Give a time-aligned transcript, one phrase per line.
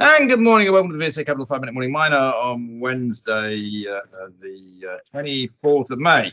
[0.00, 3.86] And good morning and welcome to the VSA Capital 5 Minute Morning Miner on Wednesday,
[3.88, 4.00] uh,
[4.40, 6.32] the uh, 24th of May.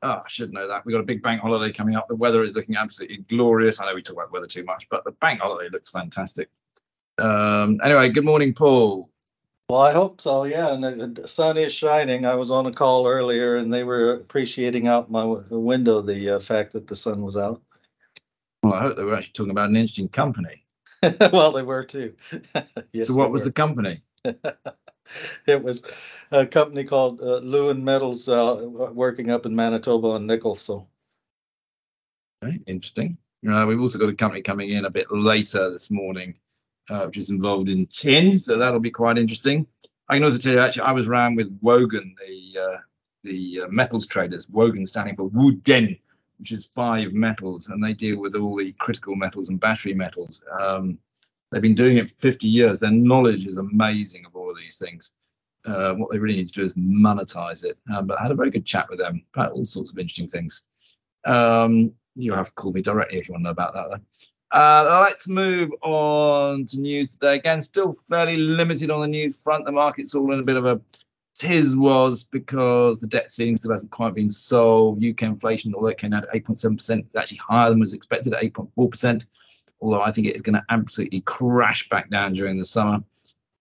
[0.00, 0.86] Oh, I should know that.
[0.86, 2.08] We've got a big bank holiday coming up.
[2.08, 3.78] The weather is looking absolutely glorious.
[3.78, 6.48] I know we talk about weather too much, but the bank holiday looks fantastic.
[7.18, 9.10] Um, anyway, good morning, Paul.
[9.68, 10.44] Well, I hope so.
[10.44, 12.24] Yeah, and the sun is shining.
[12.24, 16.40] I was on a call earlier, and they were appreciating out my window the uh,
[16.40, 17.60] fact that the sun was out.
[18.62, 20.63] Well, I hope they were actually talking about an interesting company.
[21.32, 22.14] well, they were too.
[22.92, 23.46] yes, so, what was were.
[23.46, 24.02] the company?
[25.46, 25.82] it was
[26.30, 30.54] a company called uh, Lewin Metals, uh, working up in Manitoba on nickel.
[30.54, 30.86] So,
[32.44, 33.18] okay, interesting.
[33.48, 36.34] Uh, we've also got a company coming in a bit later this morning,
[36.88, 38.38] uh, which is involved in tin.
[38.38, 39.66] So that'll be quite interesting.
[40.08, 42.78] I can also tell you, actually, I was around with Wogen, the uh,
[43.22, 44.46] the uh, metals traders.
[44.46, 45.98] Wogen standing for Wogen
[46.38, 50.42] which is five metals, and they deal with all the critical metals and battery metals.
[50.60, 50.98] Um,
[51.50, 52.80] they've been doing it for 50 years.
[52.80, 55.12] Their knowledge is amazing of all of these things.
[55.66, 57.78] Uh, what they really need to do is monetize it.
[57.94, 60.28] Um, but I had a very good chat with them about all sorts of interesting
[60.28, 60.64] things.
[61.24, 63.88] Um, you'll have to call me directly if you want to know about that.
[63.88, 64.58] Though.
[64.58, 67.36] Uh, let's move on to news today.
[67.36, 69.64] Again, still fairly limited on the news front.
[69.64, 70.80] The market's all in a bit of a
[71.40, 75.04] his was because the debt ceiling still hasn't quite been solved.
[75.04, 78.42] UK inflation, although it came out at 8.7%, is actually higher than was expected at
[78.42, 79.26] 8.4%.
[79.80, 83.02] Although I think it is going to absolutely crash back down during the summer.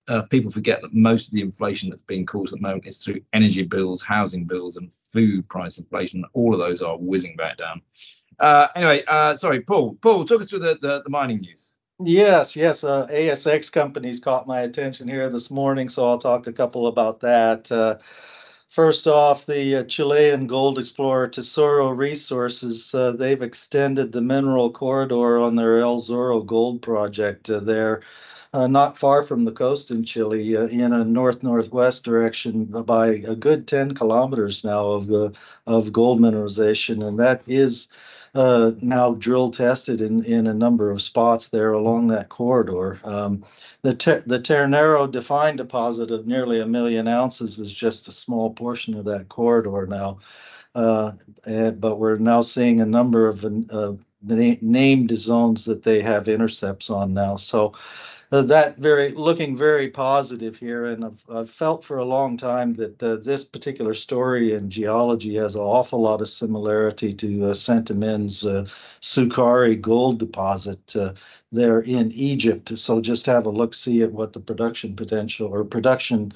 [0.08, 2.98] Uh, people forget that most of the inflation that's being caused at the moment is
[2.98, 6.26] through energy bills, housing bills, and food price inflation.
[6.34, 7.82] All of those are whizzing back down.
[8.40, 9.98] Uh, anyway, uh, sorry, Paul.
[10.02, 11.74] Paul, talk us through the, the, the mining news.
[12.06, 12.84] Yes, yes.
[12.84, 17.20] Uh, ASX companies caught my attention here this morning, so I'll talk a couple about
[17.22, 17.72] that.
[17.72, 17.98] Uh,
[18.68, 25.40] first off, the uh, Chilean gold explorer Tesoro Resources, uh, they've extended the mineral corridor
[25.40, 28.02] on their El Zorro gold project uh, there.
[28.54, 33.68] Uh, not far from the coast in Chile, in a north-northwest direction, by a good
[33.68, 37.88] 10 kilometers now of of gold mineralization, and that is
[38.36, 43.00] uh, now drill tested in, in a number of spots there along that corridor.
[43.04, 43.46] Um,
[43.84, 48.52] the, ter- the Ternero defined deposit of nearly a million ounces is just a small
[48.52, 50.20] portion of that corridor now.
[50.74, 51.12] Uh,
[51.46, 53.94] and, but we're now seeing a number of uh,
[54.24, 57.36] named zones that they have intercepts on now.
[57.36, 57.74] So
[58.42, 63.04] that very looking very positive here, and I've, I've felt for a long time that
[63.04, 68.66] uh, this particular story in geology has an awful lot of similarity to uh, uh,
[69.02, 71.14] Sukari gold deposit uh,
[71.52, 72.76] there in Egypt.
[72.76, 76.34] So just have a look, see at what the production potential or production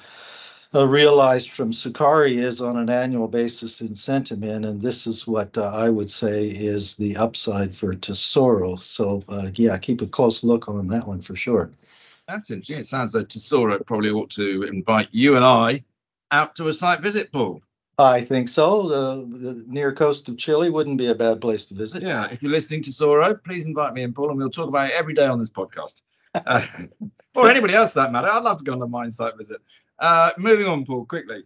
[0.74, 5.56] uh, realized from Sukari is on an annual basis in Centamin, and this is what
[5.56, 8.76] uh, I would say is the upside for Tesoro.
[8.76, 11.70] So uh, yeah, keep a close look on that one for sure.
[12.26, 12.78] That's interesting.
[12.78, 15.84] It sounds like Tesoro probably ought to invite you and I
[16.30, 17.62] out to a site visit, Paul.
[17.98, 18.88] I think so.
[18.88, 22.02] The, the, near coast of Chile wouldn't be a bad place to visit.
[22.02, 24.90] Yeah, if you're listening to Tesoro, please invite me and Paul, and we'll talk about
[24.90, 26.02] it every day on this podcast.
[26.34, 26.60] Uh,
[27.34, 28.28] or anybody else that matter.
[28.28, 29.60] I'd love to go on a mine site visit.
[29.98, 31.44] Uh, moving on, Paul, quickly.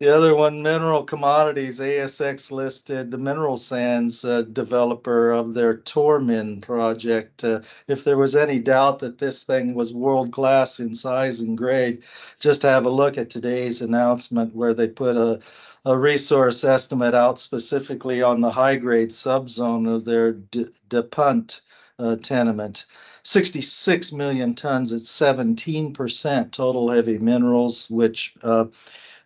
[0.00, 6.60] The other one, Mineral Commodities, ASX listed, the mineral sands uh, developer of their Tormin
[6.60, 7.44] project.
[7.44, 11.56] Uh, if there was any doubt that this thing was world class in size and
[11.56, 12.02] grade,
[12.40, 15.40] just have a look at today's announcement where they put a,
[15.84, 21.60] a resource estimate out specifically on the high grade subzone of their De, De Punt
[21.98, 22.86] uh, tenement.
[23.22, 28.66] 66 million tons at 17% total heavy minerals, which uh,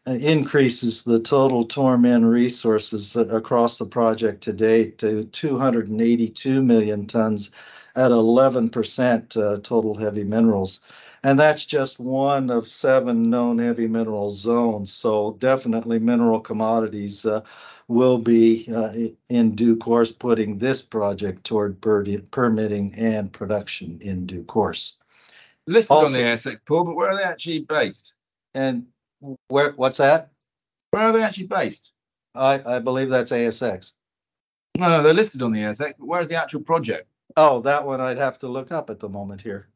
[0.06, 7.51] increases the total Tormin resources across the project to date to 282 million tons
[7.97, 10.81] at 11% uh, total heavy minerals.
[11.25, 14.93] And that's just one of seven known heavy mineral zones.
[14.93, 17.43] So, definitely, mineral commodities uh,
[17.89, 18.93] will be uh,
[19.29, 24.99] in due course putting this project toward permitting and production in due course.
[25.67, 28.14] Listed also, on the ASX, Paul, but where are they actually based?
[28.55, 28.87] And
[29.49, 29.73] where?
[29.73, 30.31] What's that?
[30.93, 31.93] Where are they actually based?
[32.35, 33.93] I, I believe that's ASX.
[34.76, 37.09] No, no, they're listed on the ASX, but where's the actual project?
[37.37, 39.69] Oh, that one I'd have to look up at the moment here.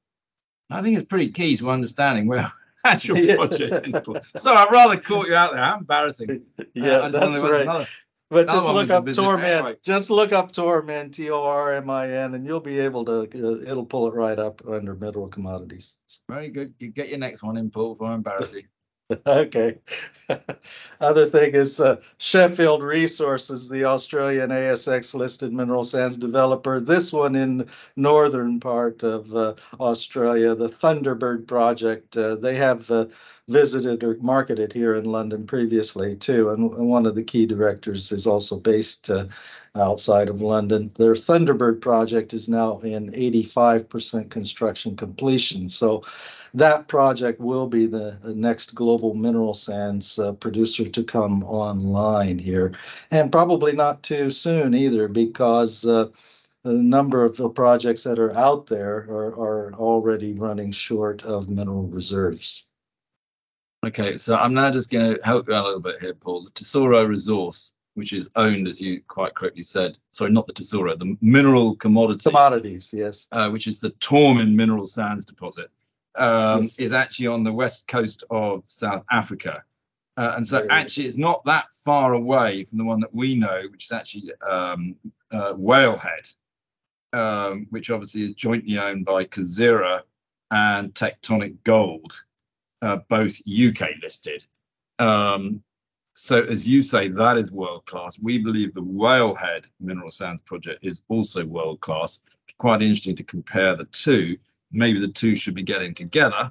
[0.73, 2.51] I think it's pretty key to understanding where
[2.85, 3.95] actual project is.
[4.37, 5.63] So I've rather caught you out there.
[5.63, 6.43] How embarrassing.
[6.75, 7.63] Yeah, uh, that's right.
[7.63, 7.87] Another,
[8.31, 9.43] but just look up Tormin.
[9.43, 9.77] Anyway.
[9.85, 13.21] Just look up Tormin, T O R M I N, and you'll be able to.
[13.21, 15.97] Uh, it'll pull it right up under mineral commodities.
[16.31, 16.73] Very good.
[16.79, 18.67] Get your next one in, Paul, for embarrassing.
[19.26, 19.79] okay.
[21.00, 26.81] Other thing is uh, Sheffield Resources, the Australian ASX listed mineral sands developer.
[26.81, 32.17] This one in northern part of uh, Australia, the Thunderbird project.
[32.17, 33.06] Uh, they have uh,
[33.49, 38.27] visited or marketed here in London previously too, and, one of the key directors is
[38.27, 39.27] also based uh,
[39.75, 40.93] outside of London.
[40.97, 45.69] Their Thunderbird project is now in 85% construction completion.
[45.69, 46.05] So
[46.55, 52.73] that project will be the next global mineral sands uh, producer to come online here,
[53.11, 56.09] and probably not too soon either, because uh,
[56.62, 61.88] the number of projects that are out there are, are already running short of mineral
[61.88, 62.65] reserves.
[63.84, 66.44] Okay, so I'm now just going to help you out a little bit here, Paul.
[66.44, 70.94] The Tesoro resource, which is owned, as you quite correctly said, sorry, not the Tesoro,
[70.94, 72.23] the mineral commodities.
[72.23, 73.26] Commodities, yes.
[73.32, 75.70] Uh, which is the Tormin mineral sands deposit
[76.14, 76.79] um, yes.
[76.79, 79.64] is actually on the west coast of South Africa.
[80.17, 83.62] Uh, and so actually it's not that far away from the one that we know,
[83.70, 84.94] which is actually um,
[85.31, 86.32] uh, Whalehead,
[87.14, 90.02] um, which obviously is jointly owned by Kazera
[90.50, 92.23] and Tectonic Gold,
[92.82, 94.46] uh, both UK listed.
[94.99, 95.62] Um,
[96.14, 98.19] so as you say, that is world class.
[98.19, 102.20] We believe the Whalehead Mineral Sands project is also world class.
[102.58, 104.37] Quite interesting to compare the two
[104.73, 106.50] maybe the two should be getting together.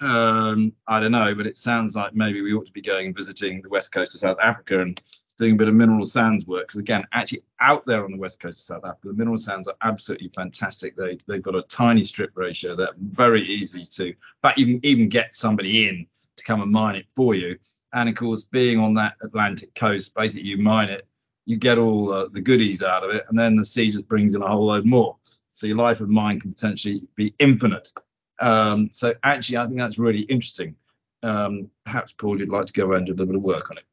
[0.00, 3.16] Um, I don't know, but it sounds like maybe we ought to be going and
[3.16, 5.00] visiting the west coast of South Africa and
[5.38, 6.66] doing a bit of mineral sands work.
[6.66, 9.68] Because again, actually out there on the west coast of South Africa, the mineral sands
[9.68, 10.96] are absolutely fantastic.
[10.96, 12.74] They they've got a tiny strip ratio.
[12.74, 16.06] They're very easy to, but you can even get somebody in
[16.36, 17.58] to come and mine it for you.
[17.92, 21.06] And of course, being on that Atlantic coast, basically you mine it,
[21.46, 24.34] you get all uh, the goodies out of it, and then the sea just brings
[24.34, 25.16] in a whole load more.
[25.52, 27.92] So your life of mine can potentially be infinite.
[28.40, 30.76] Um, so actually, I think that's really interesting.
[31.22, 33.70] Um, perhaps Paul, you'd like to go around and do a little bit of work
[33.70, 33.84] on it.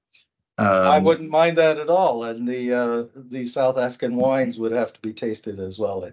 [0.57, 4.71] Um, I wouldn't mind that at all, and the uh, the South African wines would
[4.71, 6.09] have to be tasted as well.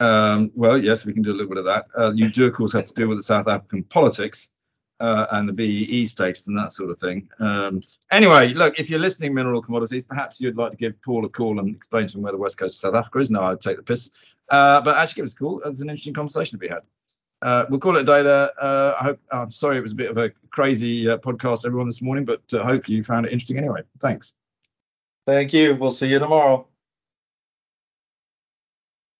[0.00, 1.86] Um, well, yes, we can do a little bit of that.
[1.96, 4.50] Uh, you do, of course, have to deal with the South African politics
[5.00, 7.28] uh, and the BEE status and that sort of thing.
[7.40, 11.28] Um, anyway, look, if you're listening, mineral commodities, perhaps you'd like to give Paul a
[11.28, 13.30] call and explain to him where the west coast of South Africa is.
[13.30, 14.10] No, I'd take the piss.
[14.50, 15.62] Uh, but actually, give us a call.
[15.64, 16.82] It's an interesting conversation to be had.
[17.40, 18.50] Uh, we'll call it a day there.
[18.60, 19.20] Uh, I hope.
[19.30, 22.42] I'm sorry it was a bit of a crazy uh, podcast, everyone, this morning, but
[22.52, 23.82] uh, hope you found it interesting anyway.
[24.00, 24.34] Thanks.
[25.26, 25.76] Thank you.
[25.76, 26.66] We'll see you tomorrow.